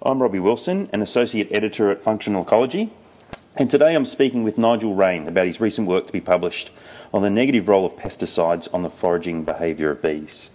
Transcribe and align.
I'm 0.00 0.22
Robbie 0.22 0.38
Wilson, 0.38 0.88
an 0.92 1.02
Associate 1.02 1.48
Editor 1.50 1.90
at 1.90 2.02
Functional 2.02 2.42
Ecology, 2.42 2.92
and 3.56 3.68
today 3.68 3.96
I'm 3.96 4.04
speaking 4.04 4.44
with 4.44 4.56
Nigel 4.56 4.94
Raine 4.94 5.26
about 5.26 5.48
his 5.48 5.60
recent 5.60 5.88
work 5.88 6.06
to 6.06 6.12
be 6.12 6.20
published 6.20 6.70
on 7.12 7.22
the 7.22 7.30
negative 7.30 7.66
role 7.66 7.84
of 7.84 7.96
pesticides 7.96 8.72
on 8.72 8.84
the 8.84 8.90
foraging 8.90 9.42
behaviour 9.42 9.90
of 9.90 10.00
bees. 10.00 10.50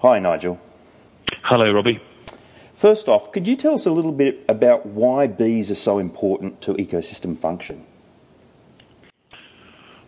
Hi, 0.00 0.18
Nigel. 0.18 0.60
Hello, 1.42 1.72
Robbie. 1.72 2.02
First 2.74 3.08
off, 3.08 3.32
could 3.32 3.48
you 3.48 3.56
tell 3.56 3.72
us 3.72 3.86
a 3.86 3.90
little 3.90 4.12
bit 4.12 4.44
about 4.46 4.84
why 4.84 5.26
bees 5.26 5.70
are 5.70 5.74
so 5.74 5.98
important 5.98 6.60
to 6.60 6.74
ecosystem 6.74 7.38
function? 7.38 7.86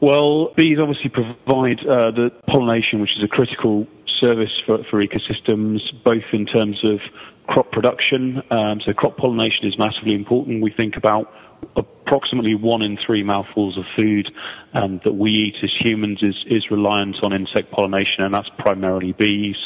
Well, 0.00 0.52
bees 0.56 0.78
obviously 0.78 1.08
provide 1.08 1.80
uh, 1.86 2.10
the 2.10 2.30
pollination, 2.46 3.00
which 3.00 3.16
is 3.16 3.24
a 3.24 3.28
critical 3.28 3.86
service 4.20 4.52
for, 4.66 4.84
for 4.84 5.04
ecosystems, 5.04 5.80
both 6.02 6.24
in 6.32 6.46
terms 6.46 6.82
of 6.84 7.00
crop 7.46 7.70
production. 7.72 8.42
Um, 8.50 8.80
so 8.84 8.92
crop 8.92 9.16
pollination 9.16 9.66
is 9.66 9.78
massively 9.78 10.14
important. 10.14 10.62
We 10.62 10.70
think 10.70 10.96
about 10.96 11.32
approximately 11.76 12.54
one 12.54 12.82
in 12.82 12.96
three 12.96 13.22
mouthfuls 13.22 13.78
of 13.78 13.84
food 13.96 14.30
um, 14.72 15.00
that 15.04 15.12
we 15.12 15.30
eat 15.30 15.56
as 15.62 15.70
humans 15.78 16.22
is, 16.22 16.36
is 16.46 16.70
reliant 16.70 17.16
on 17.22 17.32
insect 17.32 17.70
pollination, 17.70 18.24
and 18.24 18.34
that's 18.34 18.48
primarily 18.58 19.12
bees. 19.12 19.56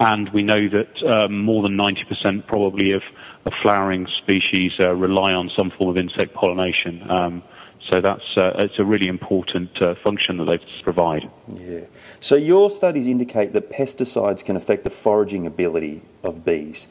And 0.00 0.28
we 0.32 0.42
know 0.42 0.68
that 0.68 1.02
um, 1.06 1.42
more 1.42 1.62
than 1.62 1.76
90% 1.76 2.46
probably 2.46 2.92
of, 2.92 3.02
of 3.44 3.52
flowering 3.62 4.06
species 4.18 4.72
uh, 4.78 4.94
rely 4.94 5.32
on 5.32 5.50
some 5.56 5.70
form 5.70 5.90
of 5.90 5.96
insect 5.96 6.34
pollination. 6.34 7.10
Um, 7.10 7.42
so 7.90 8.00
that's 8.00 8.36
uh, 8.36 8.52
it's 8.58 8.78
a 8.78 8.84
really 8.84 9.08
important 9.08 9.80
uh, 9.80 9.94
function 9.96 10.36
that 10.38 10.44
they 10.44 10.58
provide. 10.82 11.30
Yeah. 11.54 11.80
So 12.20 12.34
your 12.34 12.70
studies 12.70 13.06
indicate 13.06 13.52
that 13.52 13.70
pesticides 13.70 14.44
can 14.44 14.56
affect 14.56 14.84
the 14.84 14.90
foraging 14.90 15.46
ability 15.46 16.02
of 16.22 16.44
bees. 16.44 16.88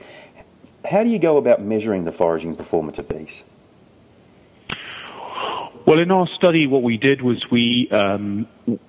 How 0.90 1.04
do 1.04 1.10
you 1.10 1.20
go 1.20 1.38
about 1.38 1.62
measuring 1.62 2.06
the 2.06 2.12
foraging 2.12 2.56
performance 2.56 2.98
of 2.98 3.10
bees? 3.10 3.44
Well, 5.88 6.00
in 6.00 6.12
our 6.12 6.28
study, 6.36 6.68
what 6.68 6.84
we 6.84 6.98
did 6.98 7.22
was 7.22 7.42
we, 7.50 7.88
um, 7.92 8.46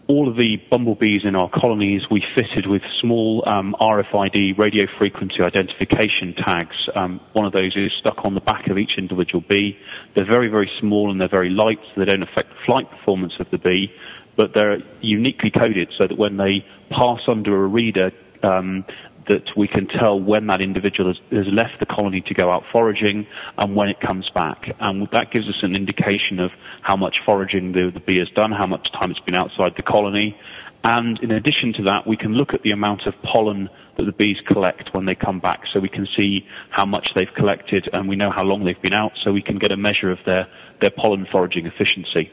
all 0.09 0.29
of 0.29 0.37
the 0.37 0.57
bumblebees 0.69 1.21
in 1.25 1.37
our 1.37 1.49
colonies, 1.49 2.03
we 2.11 2.25
fitted 2.35 2.67
with 2.67 2.83
small 3.01 3.45
um, 3.47 3.77
RFID 3.81 4.59
radio 4.59 4.87
frequency 4.99 5.41
identification 5.41 6.35
tags. 6.35 6.75
Um, 6.97 7.21
one 7.35 7.47
of 7.47 7.53
those 7.53 7.77
is 7.77 7.93
stuck 8.01 8.25
on 8.25 8.35
the 8.35 8.41
back 8.41 8.67
of 8.67 8.79
each 8.79 8.99
individual 8.99 9.45
bee. 9.49 9.79
They're 10.17 10.27
very, 10.27 10.49
very 10.49 10.69
small 10.81 11.13
and 11.13 11.21
they're 11.21 11.29
very 11.29 11.51
light, 11.51 11.79
so 11.95 12.01
they 12.01 12.07
don't 12.07 12.25
affect 12.25 12.49
the 12.49 12.59
flight 12.67 12.91
performance 12.91 13.35
of 13.39 13.49
the 13.53 13.59
bee, 13.59 13.93
but 14.35 14.53
they're 14.53 14.79
uniquely 15.01 15.53
coded 15.53 15.93
so 16.01 16.09
that 16.09 16.19
when 16.19 16.37
they 16.37 16.67
pass 16.91 17.21
under 17.29 17.63
a 17.63 17.69
reader, 17.69 18.11
um, 18.43 18.85
that 19.29 19.57
we 19.57 19.69
can 19.69 19.87
tell 19.87 20.19
when 20.19 20.47
that 20.48 20.65
individual 20.65 21.12
has, 21.12 21.21
has, 21.31 21.47
left 21.53 21.79
the 21.81 21.87
colony 21.87 22.21
to 22.23 22.34
go 22.34 22.51
out 22.51 22.65
foraging 22.73 23.27
and 23.57 23.77
when 23.77 23.89
it 23.89 24.01
comes 24.01 24.29
back. 24.31 24.75
And 24.81 25.09
that 25.12 25.31
gives 25.31 25.48
us 25.48 25.57
an 25.62 25.75
indication 25.75 26.41
of 26.41 26.51
how 26.83 26.97
much 26.97 27.19
foraging 27.25 27.73
the, 27.73 27.91
the 27.93 28.01
bee 28.01 28.19
has 28.19 28.29
done, 28.31 28.53
how 28.53 28.67
much 28.67 28.91
time 28.93 29.11
it's 29.11 29.20
been 29.20 29.35
outside 29.35 29.75
the 29.77 29.83
colony. 29.83 30.39
And 30.85 31.19
in 31.20 31.31
addition 31.31 31.73
to 31.75 31.83
that, 31.85 32.07
we 32.07 32.17
can 32.17 32.33
look 32.35 32.55
at 32.55 32.62
the 32.62 32.70
amount 32.70 33.07
of 33.07 33.15
pollen 33.23 33.69
that 33.97 34.05
the 34.05 34.12
bees 34.12 34.39
collect 34.47 34.95
when 34.95 35.07
they 35.07 35.15
come 35.15 35.41
back 35.41 35.63
so 35.73 35.81
we 35.81 35.89
can 35.89 36.07
see 36.17 36.47
how 36.70 36.85
much 36.85 37.11
they've 37.15 37.33
collected 37.37 37.89
and 37.92 38.09
we 38.09 38.17
know 38.17 38.31
how 38.31 38.45
long 38.45 38.65
they've 38.65 38.81
been 38.81 38.95
out 38.95 39.13
so 39.23 39.33
we 39.33 39.42
can 39.42 39.59
get 39.59 39.73
a 39.73 39.77
measure 39.77 40.11
of 40.11 40.19
their, 40.25 40.47
their 40.81 40.91
pollen 40.91 41.27
foraging 41.31 41.67
efficiency. 41.67 42.31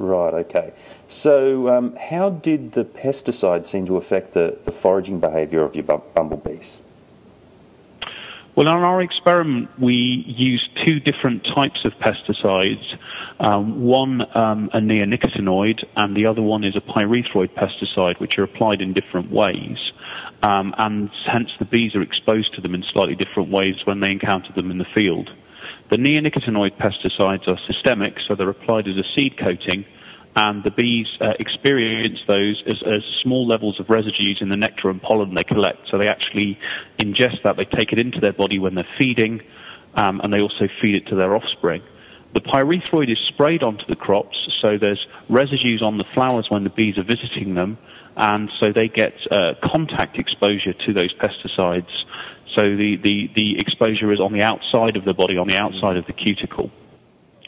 Right, 0.00 0.32
okay. 0.32 0.72
So, 1.08 1.68
um, 1.68 1.94
how 1.94 2.30
did 2.30 2.72
the 2.72 2.86
pesticide 2.86 3.66
seem 3.66 3.84
to 3.84 3.98
affect 3.98 4.32
the, 4.32 4.56
the 4.64 4.72
foraging 4.72 5.20
behaviour 5.20 5.62
of 5.62 5.76
your 5.76 5.84
bumblebees? 5.84 6.80
Well, 8.56 8.66
in 8.66 8.82
our 8.82 9.02
experiment, 9.02 9.68
we 9.78 10.24
used 10.26 10.70
two 10.86 11.00
different 11.00 11.46
types 11.54 11.84
of 11.84 11.92
pesticides. 11.98 12.96
Um, 13.40 13.82
one, 13.82 14.22
um, 14.34 14.70
a 14.72 14.78
neonicotinoid, 14.78 15.84
and 15.96 16.16
the 16.16 16.24
other 16.24 16.40
one 16.40 16.64
is 16.64 16.74
a 16.76 16.80
pyrethroid 16.80 17.50
pesticide, 17.50 18.18
which 18.20 18.38
are 18.38 18.44
applied 18.44 18.80
in 18.80 18.94
different 18.94 19.30
ways. 19.30 19.76
Um, 20.42 20.74
and 20.78 21.10
hence, 21.26 21.50
the 21.58 21.66
bees 21.66 21.94
are 21.94 22.02
exposed 22.02 22.54
to 22.54 22.62
them 22.62 22.74
in 22.74 22.84
slightly 22.84 23.16
different 23.16 23.50
ways 23.50 23.76
when 23.84 24.00
they 24.00 24.10
encounter 24.10 24.50
them 24.54 24.70
in 24.70 24.78
the 24.78 24.86
field. 24.94 25.30
The 25.90 25.96
neonicotinoid 25.96 26.76
pesticides 26.78 27.48
are 27.48 27.58
systemic, 27.66 28.14
so 28.28 28.36
they're 28.36 28.48
applied 28.48 28.86
as 28.86 28.94
a 28.94 29.02
seed 29.12 29.36
coating, 29.36 29.84
and 30.36 30.62
the 30.62 30.70
bees 30.70 31.08
uh, 31.20 31.32
experience 31.40 32.20
those 32.28 32.62
as, 32.64 32.80
as, 32.86 33.02
small 33.24 33.44
levels 33.44 33.80
of 33.80 33.90
residues 33.90 34.38
in 34.40 34.50
the 34.50 34.56
nectar 34.56 34.88
and 34.88 35.02
pollen 35.02 35.34
they 35.34 35.42
collect. 35.42 35.88
So 35.90 35.98
they 35.98 36.06
actually 36.06 36.60
ingest 36.98 37.42
that, 37.42 37.56
they 37.56 37.64
take 37.64 37.92
it 37.92 37.98
into 37.98 38.20
their 38.20 38.32
body 38.32 38.60
when 38.60 38.76
they're 38.76 38.86
feeding, 38.96 39.42
um, 39.94 40.20
and 40.22 40.32
they 40.32 40.40
also 40.40 40.68
feed 40.80 40.94
it 40.94 41.08
to 41.08 41.16
their 41.16 41.34
offspring. 41.34 41.82
The 42.34 42.40
pyrethroid 42.40 43.10
is 43.10 43.18
sprayed 43.26 43.64
onto 43.64 43.86
the 43.86 43.96
crops, 43.96 44.38
so 44.62 44.78
there's 44.78 45.04
residues 45.28 45.82
on 45.82 45.98
the 45.98 46.04
flowers 46.14 46.46
when 46.48 46.62
the 46.62 46.70
bees 46.70 46.98
are 46.98 47.02
visiting 47.02 47.54
them, 47.54 47.78
and 48.16 48.48
so 48.60 48.72
they 48.72 48.86
get 48.86 49.14
uh, 49.32 49.54
contact 49.64 50.20
exposure 50.20 50.72
to 50.72 50.92
those 50.92 51.12
pesticides 51.14 51.90
so 52.54 52.62
the, 52.76 52.96
the, 52.96 53.30
the 53.34 53.58
exposure 53.58 54.12
is 54.12 54.20
on 54.20 54.32
the 54.32 54.42
outside 54.42 54.96
of 54.96 55.04
the 55.04 55.14
body, 55.14 55.36
on 55.36 55.48
the 55.48 55.56
outside 55.56 55.96
of 55.96 56.06
the 56.06 56.12
cuticle. 56.12 56.70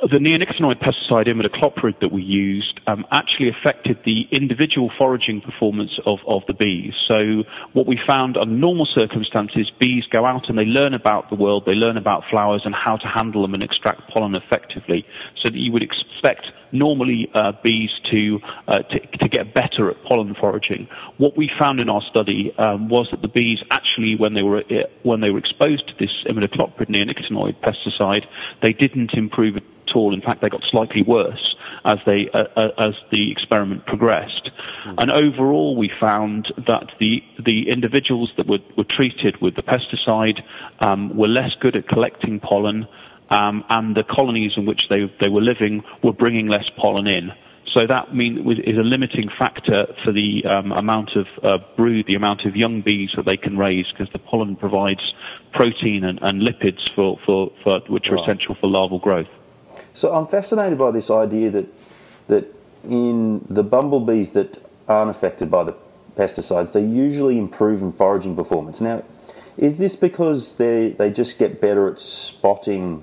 The 0.02 0.18
neonicotinoid 0.18 0.80
pesticide 0.80 1.28
imidacloprid 1.28 2.00
that 2.00 2.10
we 2.10 2.22
used 2.22 2.80
um, 2.88 3.06
actually 3.12 3.50
affected 3.50 4.00
the 4.04 4.26
individual 4.32 4.90
foraging 4.98 5.40
performance 5.40 5.92
of, 6.06 6.18
of 6.26 6.42
the 6.48 6.54
bees. 6.54 6.92
So 7.06 7.44
what 7.72 7.86
we 7.86 8.00
found 8.04 8.36
under 8.36 8.52
normal 8.52 8.84
circumstances, 8.84 9.70
bees 9.78 10.02
go 10.10 10.26
out 10.26 10.48
and 10.48 10.58
they 10.58 10.64
learn 10.64 10.94
about 10.94 11.30
the 11.30 11.36
world, 11.36 11.66
they 11.66 11.74
learn 11.74 11.96
about 11.96 12.24
flowers 12.28 12.62
and 12.64 12.74
how 12.74 12.96
to 12.96 13.06
handle 13.06 13.42
them 13.42 13.54
and 13.54 13.62
extract 13.62 14.10
pollen 14.10 14.34
effectively. 14.34 15.06
So 15.40 15.50
that 15.50 15.56
you 15.56 15.70
would 15.70 15.84
expect 15.84 16.50
normally 16.72 17.30
uh, 17.34 17.52
bees 17.62 17.90
to, 18.10 18.40
uh, 18.66 18.78
to, 18.78 18.98
to 18.98 19.28
get 19.28 19.54
better 19.54 19.88
at 19.88 20.02
pollen 20.02 20.34
foraging. 20.34 20.88
What 21.18 21.36
we 21.36 21.48
found 21.58 21.80
in 21.80 21.88
our 21.88 22.02
study 22.10 22.52
um, 22.58 22.88
was 22.88 23.06
that 23.12 23.22
the 23.22 23.28
bees 23.28 23.58
actually, 23.70 24.16
when 24.16 24.34
they 24.34 24.42
were 24.42 24.64
uh, 24.68 24.88
when 25.04 25.20
they 25.20 25.30
were 25.30 25.38
exposed 25.38 25.86
to 25.88 25.94
this 25.98 26.10
imidacloprid 26.26 26.88
neonicotinoid 26.88 27.56
pesticide, 27.60 28.24
they 28.62 28.72
didn't 28.72 29.14
improve 29.14 29.56
at 29.92 29.96
all. 29.96 30.14
In 30.14 30.20
fact, 30.20 30.42
they 30.42 30.48
got 30.48 30.62
slightly 30.70 31.02
worse 31.02 31.56
as 31.84 31.98
they 32.06 32.28
uh, 32.32 32.44
uh, 32.56 32.68
as 32.78 32.94
the 33.10 33.30
experiment 33.30 33.86
progressed. 33.86 34.50
Mm. 34.86 34.94
And 34.98 35.10
overall, 35.10 35.76
we 35.76 35.90
found 36.00 36.52
that 36.66 36.92
the 36.98 37.22
the 37.44 37.68
individuals 37.68 38.30
that 38.36 38.46
were, 38.46 38.60
were 38.76 38.84
treated 38.84 39.40
with 39.40 39.56
the 39.56 39.62
pesticide 39.62 40.42
um, 40.80 41.16
were 41.16 41.28
less 41.28 41.54
good 41.60 41.76
at 41.76 41.88
collecting 41.88 42.40
pollen 42.40 42.86
um, 43.30 43.64
and 43.68 43.96
the 43.96 44.04
colonies 44.04 44.52
in 44.56 44.66
which 44.66 44.88
they, 44.90 45.12
they 45.20 45.30
were 45.30 45.40
living 45.40 45.82
were 46.02 46.12
bringing 46.12 46.48
less 46.48 46.68
pollen 46.76 47.06
in. 47.06 47.32
So 47.72 47.86
that 47.86 48.14
mean, 48.14 48.46
is 48.66 48.76
a 48.76 48.82
limiting 48.82 49.30
factor 49.38 49.86
for 50.04 50.12
the 50.12 50.44
um, 50.44 50.72
amount 50.72 51.12
of 51.16 51.26
uh, 51.42 51.58
brood, 51.74 52.04
the 52.06 52.14
amount 52.14 52.44
of 52.44 52.54
young 52.54 52.82
bees 52.82 53.10
that 53.16 53.24
they 53.24 53.38
can 53.38 53.56
raise, 53.56 53.86
because 53.90 54.12
the 54.12 54.18
pollen 54.18 54.56
provides 54.56 55.00
protein 55.54 56.04
and, 56.04 56.18
and 56.20 56.42
lipids 56.42 56.82
for, 56.94 57.18
for, 57.24 57.50
for, 57.64 57.80
which 57.88 58.08
are 58.08 58.16
right. 58.16 58.24
essential 58.24 58.54
for 58.60 58.68
larval 58.68 58.98
growth. 58.98 59.28
So 59.94 60.14
I'm 60.14 60.26
fascinated 60.26 60.78
by 60.78 60.90
this 60.90 61.10
idea 61.10 61.50
that 61.50 61.66
that 62.28 62.54
in 62.84 63.44
the 63.48 63.62
bumblebees 63.62 64.32
that 64.32 64.58
aren't 64.88 65.10
affected 65.10 65.50
by 65.50 65.64
the 65.64 65.74
pesticides, 66.16 66.72
they 66.72 66.84
usually 66.84 67.38
improve 67.38 67.82
in 67.82 67.92
foraging 67.92 68.36
performance. 68.36 68.80
Now, 68.80 69.04
is 69.56 69.78
this 69.78 69.96
because 69.96 70.56
they 70.56 70.90
they 70.90 71.10
just 71.10 71.38
get 71.38 71.60
better 71.60 71.88
at 71.88 72.00
spotting 72.00 73.02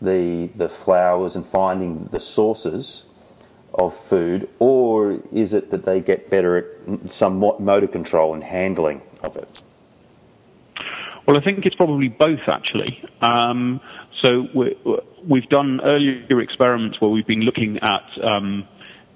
the 0.00 0.46
the 0.54 0.68
flowers 0.68 1.36
and 1.36 1.44
finding 1.44 2.08
the 2.12 2.20
sources 2.20 3.04
of 3.74 3.94
food, 3.94 4.48
or 4.58 5.20
is 5.32 5.52
it 5.52 5.70
that 5.70 5.84
they 5.84 6.00
get 6.00 6.30
better 6.30 6.56
at 6.56 7.10
some 7.10 7.38
motor 7.38 7.86
control 7.86 8.32
and 8.34 8.44
handling 8.44 9.02
of 9.22 9.36
it? 9.36 9.62
Well, 11.26 11.36
I 11.36 11.40
think 11.42 11.66
it's 11.66 11.74
probably 11.74 12.08
both 12.08 12.48
actually. 12.48 13.02
Um, 13.20 13.80
so 14.22 14.48
we 14.54 15.40
have 15.40 15.50
done 15.50 15.80
earlier 15.82 16.40
experiments 16.40 17.00
where 17.00 17.10
we've 17.10 17.26
been 17.26 17.40
looking 17.42 17.78
at 17.78 18.04
um, 18.22 18.66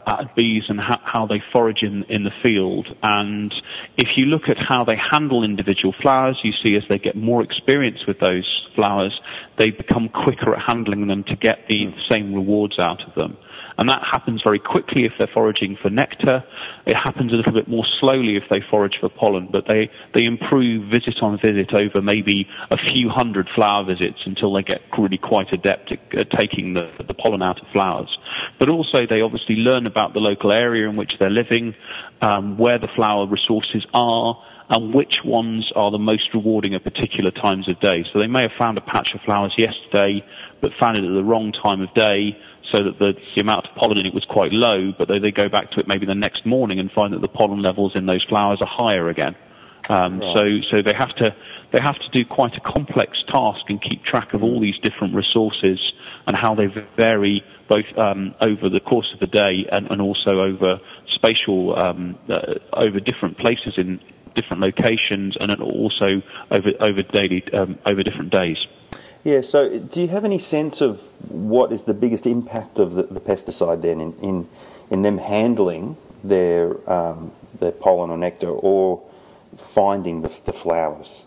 at 0.06 0.34
bees 0.34 0.64
and 0.68 0.80
ha- 0.80 1.00
how 1.04 1.26
they 1.26 1.42
forage 1.52 1.82
in, 1.82 2.04
in 2.04 2.24
the 2.24 2.32
field. 2.42 2.88
And 3.02 3.54
if 3.96 4.16
you 4.16 4.26
look 4.26 4.48
at 4.48 4.62
how 4.62 4.84
they 4.84 4.96
handle 4.96 5.44
individual 5.44 5.94
flowers, 6.00 6.38
you 6.42 6.52
see 6.64 6.74
as 6.76 6.82
they 6.88 6.98
get 6.98 7.16
more 7.16 7.42
experience 7.42 8.06
with 8.06 8.18
those 8.18 8.66
flowers, 8.74 9.18
they 9.58 9.70
become 9.70 10.08
quicker 10.08 10.54
at 10.54 10.62
handling 10.66 11.06
them 11.06 11.24
to 11.24 11.36
get 11.36 11.66
the 11.68 11.94
same 12.08 12.34
rewards 12.34 12.78
out 12.78 13.02
of 13.06 13.14
them. 13.14 13.36
And 13.80 13.88
that 13.88 14.02
happens 14.04 14.42
very 14.42 14.58
quickly 14.58 15.06
if 15.06 15.12
they're 15.18 15.26
foraging 15.32 15.78
for 15.80 15.88
nectar. 15.88 16.44
It 16.86 16.94
happens 16.94 17.32
a 17.32 17.36
little 17.36 17.52
bit 17.52 17.66
more 17.66 17.86
slowly 17.98 18.36
if 18.36 18.42
they 18.50 18.60
forage 18.70 18.98
for 19.00 19.08
pollen, 19.08 19.48
but 19.50 19.66
they, 19.66 19.90
they 20.12 20.26
improve 20.26 20.90
visit 20.90 21.22
on 21.22 21.38
visit 21.40 21.72
over 21.72 22.02
maybe 22.02 22.46
a 22.70 22.76
few 22.76 23.08
hundred 23.08 23.48
flower 23.54 23.86
visits 23.86 24.18
until 24.26 24.52
they 24.52 24.62
get 24.62 24.82
really 24.98 25.16
quite 25.16 25.50
adept 25.54 25.92
at, 25.92 25.98
at 26.14 26.30
taking 26.30 26.74
the, 26.74 26.90
the 27.08 27.14
pollen 27.14 27.40
out 27.40 27.58
of 27.58 27.66
flowers. 27.72 28.18
But 28.58 28.68
also 28.68 29.06
they 29.08 29.22
obviously 29.22 29.56
learn 29.56 29.86
about 29.86 30.12
the 30.12 30.20
local 30.20 30.52
area 30.52 30.86
in 30.86 30.96
which 30.96 31.14
they're 31.18 31.30
living, 31.30 31.74
um, 32.20 32.58
where 32.58 32.78
the 32.78 32.88
flower 32.94 33.26
resources 33.26 33.86
are, 33.94 34.36
and 34.68 34.94
which 34.94 35.16
ones 35.24 35.72
are 35.74 35.90
the 35.90 35.98
most 35.98 36.32
rewarding 36.32 36.74
at 36.74 36.84
particular 36.84 37.30
times 37.30 37.66
of 37.68 37.80
day. 37.80 38.04
So 38.12 38.20
they 38.20 38.28
may 38.28 38.42
have 38.42 38.52
found 38.58 38.78
a 38.78 38.82
patch 38.82 39.14
of 39.14 39.20
flowers 39.22 39.52
yesterday, 39.58 40.24
but 40.60 40.70
found 40.78 40.98
it 40.98 41.04
at 41.04 41.12
the 41.12 41.24
wrong 41.24 41.52
time 41.52 41.80
of 41.80 41.92
day, 41.94 42.36
so 42.74 42.82
that 42.82 42.98
the, 42.98 43.14
the 43.34 43.40
amount 43.40 43.66
of 43.66 43.74
pollen 43.74 43.98
in 43.98 44.06
it 44.06 44.14
was 44.14 44.24
quite 44.24 44.52
low, 44.52 44.92
but 44.96 45.08
they, 45.08 45.18
they 45.18 45.30
go 45.30 45.48
back 45.48 45.70
to 45.72 45.80
it 45.80 45.88
maybe 45.88 46.06
the 46.06 46.14
next 46.14 46.46
morning 46.46 46.78
and 46.78 46.90
find 46.92 47.12
that 47.12 47.20
the 47.20 47.28
pollen 47.28 47.62
levels 47.62 47.92
in 47.94 48.06
those 48.06 48.24
flowers 48.28 48.58
are 48.60 48.68
higher 48.68 49.08
again. 49.08 49.34
Um, 49.88 50.20
right. 50.20 50.36
So, 50.36 50.76
so 50.76 50.82
they 50.82 50.92
have 50.92 51.10
to 51.16 51.34
they 51.72 51.80
have 51.80 51.96
to 51.96 52.08
do 52.12 52.24
quite 52.24 52.56
a 52.56 52.60
complex 52.60 53.16
task 53.28 53.60
and 53.68 53.80
keep 53.80 54.04
track 54.04 54.34
of 54.34 54.42
all 54.42 54.60
these 54.60 54.78
different 54.82 55.14
resources 55.14 55.78
and 56.26 56.36
how 56.36 56.54
they 56.54 56.66
vary 56.96 57.44
both 57.68 57.86
um, 57.96 58.34
over 58.44 58.68
the 58.68 58.80
course 58.80 59.08
of 59.14 59.20
the 59.20 59.26
day 59.26 59.66
and, 59.70 59.90
and 59.90 60.02
also 60.02 60.40
over 60.40 60.80
spatial 61.14 61.78
um, 61.78 62.18
uh, 62.28 62.54
over 62.72 62.98
different 62.98 63.38
places 63.38 63.74
in 63.76 64.00
different 64.34 64.62
locations 64.62 65.36
and 65.40 65.54
also 65.60 66.22
over 66.50 66.70
over 66.80 67.02
daily 67.02 67.44
um, 67.52 67.78
over 67.86 68.02
different 68.02 68.30
days. 68.30 68.58
Yeah. 69.24 69.42
So, 69.42 69.78
do 69.78 70.00
you 70.00 70.08
have 70.08 70.24
any 70.24 70.38
sense 70.38 70.80
of 70.80 71.00
what 71.30 71.72
is 71.72 71.84
the 71.84 71.94
biggest 71.94 72.26
impact 72.26 72.78
of 72.78 72.94
the, 72.94 73.02
the 73.04 73.20
pesticide 73.20 73.82
then 73.82 74.00
in, 74.00 74.12
in 74.20 74.48
in 74.90 75.02
them 75.02 75.18
handling 75.18 75.96
their 76.24 76.90
um, 76.90 77.32
their 77.58 77.72
pollen 77.72 78.10
or 78.10 78.16
nectar 78.16 78.48
or 78.48 79.02
finding 79.56 80.22
the, 80.22 80.28
the 80.44 80.52
flowers? 80.52 81.24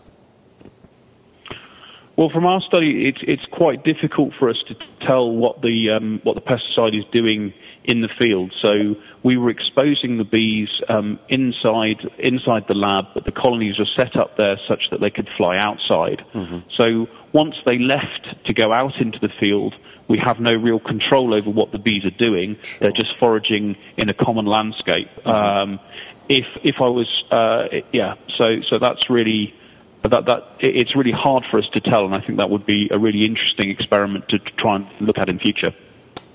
Well, 2.16 2.30
from 2.30 2.46
our 2.46 2.60
study, 2.60 3.08
it's 3.08 3.18
it's 3.22 3.46
quite 3.46 3.84
difficult 3.84 4.34
for 4.38 4.48
us 4.48 4.62
to 4.68 4.76
tell 5.04 5.30
what 5.30 5.62
the 5.62 5.90
um, 5.90 6.20
what 6.22 6.34
the 6.34 6.42
pesticide 6.42 6.96
is 6.98 7.04
doing 7.12 7.52
in 7.84 8.00
the 8.00 8.08
field. 8.18 8.52
So 8.62 8.96
we 9.22 9.36
were 9.36 9.50
exposing 9.50 10.16
the 10.18 10.24
bees 10.24 10.68
um, 10.88 11.18
inside 11.28 12.00
inside 12.18 12.64
the 12.68 12.74
lab, 12.74 13.06
but 13.14 13.24
the 13.24 13.32
colonies 13.32 13.78
were 13.78 13.88
set 13.96 14.16
up 14.16 14.36
there 14.36 14.58
such 14.66 14.88
that 14.90 15.00
they 15.00 15.10
could 15.10 15.28
fly 15.36 15.58
outside. 15.58 16.24
Mm-hmm. 16.32 16.58
So 16.76 17.08
once 17.32 17.54
they 17.66 17.78
left 17.78 18.34
to 18.46 18.54
go 18.54 18.72
out 18.72 19.00
into 19.00 19.18
the 19.18 19.30
field, 19.40 19.74
we 20.08 20.18
have 20.24 20.40
no 20.40 20.54
real 20.54 20.80
control 20.80 21.34
over 21.34 21.50
what 21.50 21.72
the 21.72 21.78
bees 21.78 22.04
are 22.04 22.10
doing. 22.10 22.54
Sure. 22.54 22.78
They're 22.80 22.92
just 22.92 23.18
foraging 23.18 23.76
in 23.96 24.08
a 24.08 24.14
common 24.14 24.46
landscape. 24.46 25.08
Mm-hmm. 25.18 25.28
Um, 25.28 25.80
if 26.28 26.46
if 26.62 26.76
I 26.80 26.88
was 26.88 27.24
uh, 27.30 27.80
yeah, 27.92 28.14
so 28.38 28.60
so 28.70 28.78
that's 28.78 29.10
really 29.10 29.54
that 30.02 30.24
that 30.26 30.56
it's 30.60 30.96
really 30.96 31.12
hard 31.12 31.44
for 31.50 31.58
us 31.58 31.68
to 31.74 31.80
tell, 31.80 32.06
and 32.06 32.14
I 32.14 32.20
think 32.20 32.38
that 32.38 32.48
would 32.48 32.66
be 32.66 32.88
a 32.90 32.98
really 32.98 33.24
interesting 33.24 33.70
experiment 33.70 34.28
to, 34.30 34.38
to 34.38 34.52
try 34.52 34.76
and 34.76 34.86
look 35.00 35.18
at 35.18 35.30
in 35.30 35.38
future. 35.38 35.74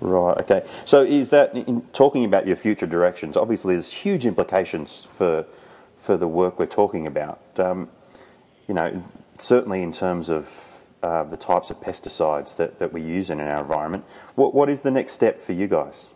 Right. 0.02 0.38
Okay. 0.38 0.66
So 0.86 1.02
is 1.04 1.30
that 1.32 1.54
in 1.54 1.82
talking 1.92 2.24
about 2.24 2.48
your 2.48 2.56
future 2.56 2.88
directions? 2.88 3.36
Obviously, 3.36 3.76
there's 3.76 3.92
huge 3.92 4.26
implications 4.26 5.08
for 5.12 5.46
for 5.98 6.16
the 6.16 6.28
work 6.28 6.58
we're 6.58 6.66
talking 6.66 7.06
about. 7.06 7.42
Um, 7.58 7.90
you 8.68 8.74
know, 8.74 9.04
certainly 9.38 9.82
in 9.82 9.92
terms 9.92 10.30
of 10.30 10.88
uh, 11.04 11.24
the 11.24 11.38
types 11.38 11.70
of 11.70 11.82
pesticides 11.82 12.56
that, 12.56 12.80
that 12.80 12.94
we 12.94 13.02
use 13.02 13.30
in 13.30 13.40
our 13.40 13.62
environment. 13.62 14.06
What 14.36 14.54
what 14.54 14.70
is 14.70 14.82
the 14.82 14.92
next 14.92 15.14
step 15.14 15.42
for 15.42 15.54
you 15.54 15.68
guys? 15.68 16.08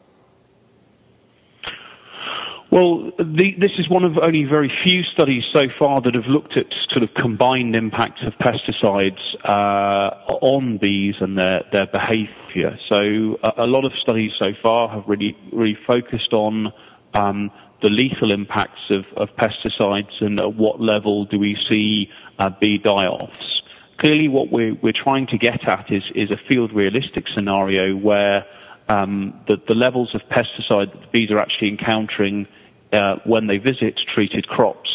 Well, 2.73 3.11
the, 3.19 3.53
this 3.59 3.73
is 3.77 3.87
one 3.87 4.03
of 4.03 4.17
only 4.17 4.45
very 4.45 4.71
few 4.83 5.03
studies 5.03 5.43
so 5.53 5.67
far 5.77 6.01
that 6.01 6.15
have 6.15 6.25
looked 6.25 6.57
at 6.57 6.65
sort 6.89 7.03
of 7.03 7.13
combined 7.13 7.75
impacts 7.75 8.21
of 8.25 8.33
pesticides 8.39 9.21
uh, 9.45 10.37
on 10.41 10.79
bees 10.79 11.13
and 11.19 11.37
their, 11.37 11.61
their 11.71 11.85
behaviour. 11.85 12.79
So 12.89 13.37
a, 13.43 13.65
a, 13.65 13.67
lot 13.67 13.85
of 13.85 13.91
studies 14.01 14.31
so 14.39 14.53
far 14.63 14.89
have 14.89 15.03
really 15.05 15.37
really 15.51 15.77
focused 15.85 16.33
on 16.33 16.73
um, 17.13 17.51
the 17.83 17.91
lethal 17.91 18.33
impacts 18.33 18.89
of, 18.89 19.05
of, 19.17 19.29
pesticides 19.35 20.19
and 20.19 20.41
at 20.41 20.55
what 20.55 20.81
level 20.81 21.25
do 21.25 21.37
we 21.37 21.55
see 21.69 22.09
uh, 22.39 22.49
bee 22.59 22.79
die-offs. 22.79 23.61
Clearly, 23.99 24.29
what 24.29 24.51
we're, 24.51 24.73
we're 24.81 24.93
trying 24.93 25.27
to 25.27 25.37
get 25.37 25.67
at 25.67 25.91
is, 25.91 26.01
is 26.15 26.31
a 26.31 26.37
field 26.49 26.73
realistic 26.73 27.25
scenario 27.35 27.95
where 27.95 28.47
um, 28.89 29.39
the, 29.47 29.57
the 29.67 29.75
levels 29.75 30.15
of 30.15 30.21
pesticide 30.21 30.91
that 30.91 31.01
the 31.01 31.07
bees 31.11 31.29
are 31.29 31.37
actually 31.37 31.69
encountering 31.69 32.47
uh, 32.93 33.15
when 33.25 33.47
they 33.47 33.57
visit 33.57 33.99
treated 34.07 34.47
crops, 34.47 34.89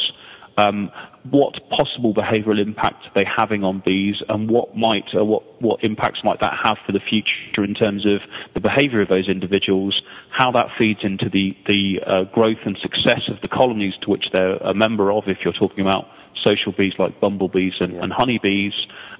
um, 0.57 0.91
what 1.31 1.61
possible 1.71 2.15
behavioural 2.15 2.61
impact 2.61 3.07
are 3.07 3.13
they 3.15 3.25
having 3.25 3.63
on 3.63 3.83
bees, 3.85 4.17
and 4.29 4.51
what 4.51 4.77
might 4.77 5.05
uh, 5.15 5.25
what 5.25 5.61
what 5.61 5.85
impacts 5.85 6.25
might 6.25 6.41
that 6.41 6.57
have 6.63 6.79
for 6.87 6.93
the 6.93 7.01
future 7.01 7.63
in 7.63 7.75
terms 7.75 8.07
of 8.07 8.23
the 8.55 8.61
behaviour 8.61 9.01
of 9.01 9.09
those 9.09 9.29
individuals, 9.29 10.01
how 10.31 10.51
that 10.53 10.67
feeds 10.79 11.01
into 11.03 11.29
the 11.29 11.57
the 11.67 12.01
uh, 12.05 12.25
growth 12.25 12.59
and 12.65 12.77
success 12.79 13.23
of 13.29 13.41
the 13.41 13.49
colonies 13.49 13.95
to 14.01 14.11
which 14.11 14.31
they're 14.33 14.57
a 14.57 14.75
member 14.75 15.13
of. 15.13 15.25
If 15.29 15.39
you're 15.45 15.53
talking 15.53 15.85
about 15.85 16.09
social 16.45 16.73
bees 16.73 16.95
like 16.99 17.21
bumblebees 17.21 17.75
and, 17.81 17.95
yeah. 17.95 18.01
and 18.03 18.13
honeybees, 18.13 18.73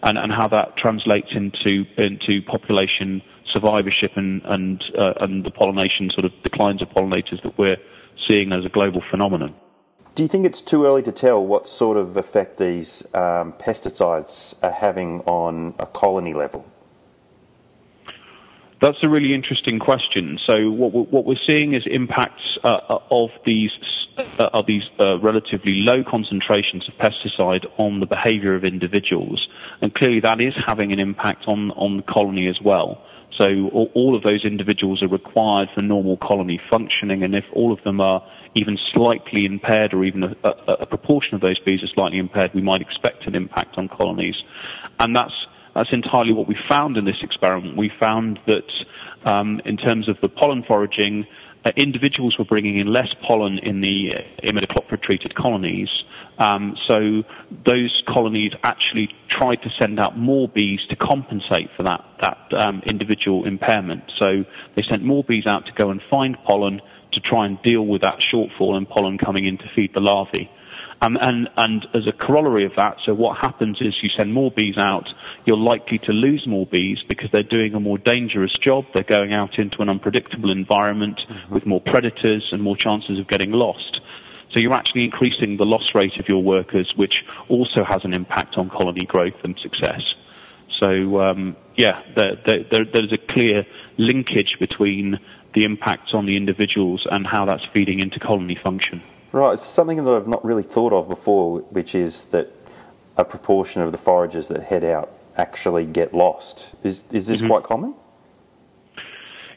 and, 0.03 0.19
and 0.19 0.33
how 0.35 0.49
that 0.49 0.77
translates 0.77 1.29
into 1.33 1.85
into 1.97 2.43
population 2.43 3.23
survivorship 3.53 4.13
and 4.17 4.43
and 4.45 4.83
uh, 4.97 5.15
and 5.21 5.45
the 5.45 5.51
pollination 5.51 6.11
sort 6.11 6.25
of 6.25 6.33
declines 6.43 6.83
of 6.83 6.89
pollinators 6.91 7.43
that 7.43 7.57
we're 7.59 7.77
seeing 8.29 8.53
as 8.53 8.65
a 8.65 8.69
global 8.69 9.03
phenomenon. 9.11 9.55
Do 10.15 10.23
you 10.23 10.29
think 10.29 10.47
it's 10.47 10.61
too 10.61 10.85
early 10.85 11.03
to 11.05 11.13
tell 11.13 11.45
what 11.45 11.69
sort 11.69 11.97
of 11.97 12.17
effect 12.17 12.59
these 12.59 13.05
um, 13.15 13.53
pesticides 13.53 14.55
are 14.63 14.73
having 14.73 15.21
on 15.21 15.75
a 15.79 15.87
colony 15.87 16.35
level? 16.35 16.67
That's 18.81 18.99
a 19.03 19.09
really 19.09 19.35
interesting 19.35 19.79
question. 19.79 20.39
So 20.47 20.71
what 20.71 20.93
we're, 20.93 21.05
what 21.05 21.25
we're 21.25 21.45
seeing 21.47 21.75
is 21.75 21.83
impacts 21.87 22.59
uh, 22.63 22.81
uh 22.89 22.99
of 23.11 23.31
these 23.45 23.71
uh, 24.19 24.51
of 24.53 24.67
these 24.67 24.83
uh, 25.01 25.19
relatively 25.19 25.75
low 25.75 26.05
concentrations 26.05 26.89
of 26.89 26.95
pesticide 26.95 27.67
on 27.77 28.01
the 28.01 28.07
behaviour 28.07 28.55
of 28.55 28.65
individuals, 28.65 29.49
and 29.81 29.95
clearly 29.95 30.21
that 30.21 30.41
is 30.41 30.55
having 30.67 30.93
an 30.93 31.01
impact 31.01 31.45
on 31.47 31.71
on 31.73 31.97
the 31.97 32.03
colony 32.03 32.49
as 32.49 32.61
well. 32.61 33.05
So 33.37 33.69
all, 33.95 34.17
of 34.17 34.23
those 34.23 34.45
individuals 34.45 35.03
are 35.03 35.09
required 35.09 35.69
for 35.75 35.83
normal 35.83 36.17
colony 36.17 36.61
functioning, 36.71 37.23
and 37.23 37.35
if 37.35 37.45
all 37.53 37.73
of 37.73 37.83
them 37.85 38.01
are 38.01 38.27
even 38.55 38.79
slightly 38.93 39.45
impaired, 39.45 39.95
or 39.95 40.05
even 40.05 40.25
a, 40.25 40.35
a, 40.43 40.73
a 40.81 40.87
proportion 40.87 41.35
of 41.35 41.41
those 41.41 41.59
bees 41.61 41.83
are 41.83 41.89
slightly 41.89 42.19
impaired, 42.19 42.53
we 42.55 42.63
might 42.63 42.81
expect 42.81 43.27
an 43.27 43.35
impact 43.35 43.79
on 43.79 43.89
colonies. 43.89 44.43
And 44.99 45.15
that's 45.15 45.35
that's 45.75 45.93
entirely 45.93 46.33
what 46.33 46.49
we 46.49 46.57
found 46.69 46.97
in 46.97 47.05
this 47.05 47.23
experiment. 47.23 47.77
We 47.77 47.93
found 48.01 48.41
that 48.47 48.69
um, 49.25 49.61
in 49.65 49.77
terms 49.77 50.09
of 50.09 50.21
the 50.21 50.29
pollen 50.29 50.65
foraging, 50.65 51.25
uh, 51.65 51.71
individuals 51.77 52.37
were 52.37 52.45
bringing 52.45 52.79
in 52.79 52.93
less 52.93 53.15
pollen 53.27 53.59
in 53.59 53.81
the 53.81 54.13
imidacloprid 54.43 55.03
treated 55.03 55.35
colonies, 55.37 55.89
um, 56.39 56.77
so 56.87 57.25
those 57.67 58.03
colonies 58.07 58.53
actually 58.63 59.09
tried 59.29 59.63
to 59.63 59.71
send 59.79 59.99
out 59.99 60.17
more 60.17 60.49
bees 60.49 60.81
to 60.91 60.97
compensate 60.97 61.71
for 61.77 61.83
that, 61.83 62.05
that 62.21 62.67
um, 62.67 62.83
individual 62.87 63.45
impairment. 63.47 64.05
So 64.19 64.45
they 64.77 64.83
sent 64.89 65.03
more 65.03 65.25
bees 65.25 65.47
out 65.47 65.67
to 65.67 65.73
go 65.73 65.91
and 65.91 66.01
find 66.09 66.37
pollen 66.45 66.81
to 67.13 67.21
try 67.21 67.47
and 67.47 67.61
deal 67.63 67.85
with 67.85 68.03
that 68.03 68.19
shortfall 68.33 68.77
in 68.77 68.87
pollen 68.87 69.19
coming 69.19 69.47
in 69.47 69.59
to 69.59 69.65
feed 69.75 69.93
the 69.95 70.01
larvae. 70.01 70.51
Um, 71.01 71.17
and, 71.21 71.49
and 71.57 71.87
as 71.95 72.07
a 72.09 72.13
corollary 72.13 72.65
of 72.65 72.73
that, 72.77 72.97
so 73.05 73.15
what 73.15 73.39
happens 73.39 73.79
is 73.81 73.95
you 74.03 74.11
send 74.19 74.35
more 74.35 74.51
bees 74.51 74.77
out, 74.77 75.13
you're 75.45 75.57
likely 75.57 75.99
to 75.99 76.13
lose 76.13 76.45
more 76.47 76.67
bees 76.67 76.99
because 77.09 77.31
they're 77.31 77.45
doing 77.45 77.75
a 77.75 77.81
more 77.81 77.99
dangerous 77.99 78.53
job. 78.61 78.85
They're 78.95 79.05
going 79.05 79.33
out 79.33 79.59
into 79.59 79.81
an 79.81 79.89
unpredictable 79.89 80.51
environment 80.51 81.21
mm-hmm. 81.29 81.55
with 81.55 81.67
more 81.67 81.81
predators 81.81 82.49
and 82.51 82.63
more 82.63 82.77
chances 82.77 83.19
of 83.19 83.29
getting 83.29 83.53
lost. 83.53 83.98
So 84.59 84.63
you're 84.63 84.75
actually 84.75 85.05
increasing 85.05 85.57
the 85.57 85.65
loss 85.65 85.95
rate 85.95 86.19
of 86.19 86.29
your 86.29 86.43
workers, 86.43 86.91
which 86.97 87.25
also 87.49 87.85
has 87.85 88.05
an 88.05 88.13
impact 88.13 88.57
on 88.57 88.69
colony 88.69 89.07
growth 89.07 89.37
and 89.45 89.57
success. 89.61 90.03
So 90.81 91.21
um, 91.21 91.55
yeah, 91.77 92.03
there, 92.17 92.35
there, 92.45 92.85
there's 92.85 93.13
a 93.13 93.19
clear 93.19 93.65
linkage 93.99 94.57
between 94.59 95.21
the 95.55 95.63
impacts 95.63 96.13
on 96.13 96.27
the 96.27 96.37
individuals 96.37 97.07
and 97.09 97.25
how 97.25 97.45
that's 97.45 97.67
feeding 97.67 98.01
into 98.01 98.19
colony 98.19 98.57
function. 98.57 99.01
Right, 99.31 99.53
it's 99.53 99.65
something 99.65 100.05
that 100.05 100.13
I've 100.13 100.27
not 100.27 100.45
really 100.45 100.65
thought 100.65 100.93
of 100.93 101.09
before, 101.09 101.61
which 101.61 101.95
is 101.95 102.27
that 102.31 102.53
a 103.17 103.25
proportion 103.25 103.83
of 103.83 103.93
the 103.93 103.99
foragers 103.99 104.49
that 104.49 104.65
head 104.65 104.83
out 104.83 105.13
actually 105.37 105.87
get 105.87 106.13
lost. 106.13 106.75
Is 106.83 107.05
is 107.13 107.29
this 107.29 107.39
mm-hmm. 107.39 107.47
quite 107.47 107.63
common? 107.63 107.95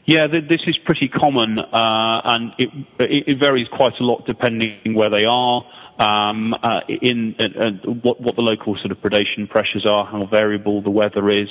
Yeah, 0.04 0.26
this 0.26 0.60
is 0.66 0.76
pretty 0.84 1.06
common, 1.06 1.60
uh, 1.60 2.20
and 2.24 2.52
it, 2.58 2.70
it, 2.98 3.38
varies 3.38 3.68
quite 3.68 3.92
a 4.00 4.02
lot 4.02 4.26
depending 4.26 4.94
where 4.94 5.10
they 5.10 5.24
are, 5.26 5.62
um, 5.96 6.52
uh, 6.60 6.80
in 6.88 7.36
uh, 7.38 7.70
what, 8.02 8.20
what, 8.20 8.34
the 8.34 8.42
local 8.42 8.76
sort 8.76 8.90
of 8.90 8.98
predation 8.98 9.48
pressures 9.48 9.86
are, 9.86 10.04
how 10.04 10.26
variable 10.26 10.82
the 10.82 10.90
weather 10.90 11.30
is. 11.30 11.48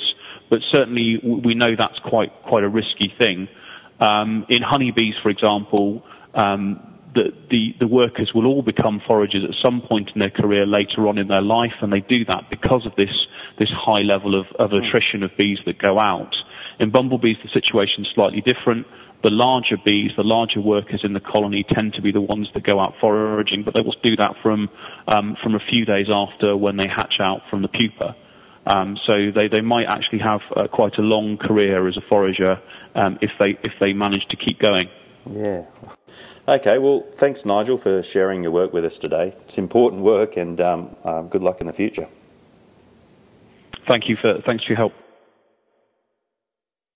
But 0.50 0.60
certainly, 0.70 1.18
we 1.24 1.54
know 1.54 1.74
that's 1.78 1.98
quite 2.00 2.30
quite 2.42 2.62
a 2.62 2.68
risky 2.68 3.14
thing. 3.18 3.48
Um, 4.00 4.44
in 4.50 4.60
honeybees, 4.60 5.14
for 5.22 5.30
example, 5.30 6.04
um, 6.34 6.98
the, 7.14 7.32
the, 7.50 7.74
the 7.80 7.86
workers 7.86 8.32
will 8.34 8.46
all 8.46 8.62
become 8.62 9.00
foragers 9.06 9.44
at 9.44 9.54
some 9.64 9.80
point 9.80 10.10
in 10.14 10.20
their 10.20 10.30
career 10.30 10.66
later 10.66 11.08
on 11.08 11.18
in 11.18 11.28
their 11.28 11.40
life, 11.40 11.74
and 11.80 11.90
they 11.90 12.00
do 12.00 12.26
that 12.26 12.50
because 12.50 12.84
of 12.84 12.94
this 12.96 13.26
this 13.58 13.70
high 13.70 14.00
level 14.00 14.38
of, 14.38 14.46
of 14.58 14.72
attrition 14.72 15.24
of 15.24 15.30
bees 15.36 15.58
that 15.66 15.78
go 15.78 15.98
out. 15.98 16.34
In 16.78 16.90
bumblebees, 16.90 17.36
the 17.42 17.50
situation 17.50 18.04
is 18.04 18.10
slightly 18.14 18.40
different. 18.40 18.86
the 19.22 19.30
larger 19.30 19.76
bees, 19.84 20.10
the 20.16 20.24
larger 20.24 20.60
workers 20.60 21.00
in 21.04 21.12
the 21.12 21.20
colony, 21.20 21.64
tend 21.68 21.94
to 21.94 22.02
be 22.02 22.10
the 22.10 22.20
ones 22.20 22.48
that 22.54 22.64
go 22.64 22.80
out 22.80 22.94
foraging, 23.00 23.62
but 23.62 23.74
they 23.74 23.80
will 23.80 23.94
do 24.02 24.16
that 24.16 24.34
from 24.42 24.68
um, 25.06 25.36
from 25.42 25.54
a 25.54 25.60
few 25.60 25.84
days 25.84 26.08
after 26.10 26.56
when 26.56 26.76
they 26.76 26.88
hatch 26.88 27.20
out 27.20 27.42
from 27.48 27.62
the 27.62 27.68
pupa. 27.68 28.16
Um, 28.66 28.96
so 29.06 29.30
they, 29.34 29.48
they 29.48 29.60
might 29.60 29.86
actually 29.86 30.20
have 30.20 30.40
uh, 30.54 30.68
quite 30.68 30.96
a 30.98 31.02
long 31.02 31.36
career 31.36 31.88
as 31.88 31.96
a 31.96 32.00
forager 32.00 32.60
um, 32.94 33.18
if 33.20 33.30
they 33.38 33.50
if 33.50 33.72
they 33.80 33.92
manage 33.92 34.26
to 34.28 34.36
keep 34.36 34.58
going. 34.58 34.88
Yeah. 35.30 35.64
Okay. 36.48 36.78
Well, 36.78 37.04
thanks, 37.12 37.44
Nigel, 37.44 37.78
for 37.78 38.02
sharing 38.02 38.42
your 38.42 38.52
work 38.52 38.72
with 38.72 38.84
us 38.84 38.98
today. 38.98 39.34
It's 39.42 39.58
important 39.58 40.02
work, 40.02 40.36
and 40.36 40.60
um, 40.60 40.96
uh, 41.04 41.22
good 41.22 41.42
luck 41.42 41.60
in 41.60 41.68
the 41.68 41.72
future. 41.72 42.08
Thank 43.86 44.08
you 44.08 44.16
for 44.16 44.40
thanks 44.46 44.64
for 44.64 44.70
your 44.70 44.78
help. 44.78 44.92